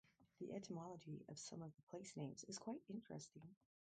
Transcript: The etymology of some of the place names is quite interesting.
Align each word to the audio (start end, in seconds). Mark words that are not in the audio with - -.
The 0.39 0.51
etymology 0.53 1.23
of 1.29 1.37
some 1.37 1.61
of 1.61 1.75
the 1.75 1.83
place 1.83 2.17
names 2.17 2.43
is 2.45 2.57
quite 2.57 2.81
interesting. 2.89 3.53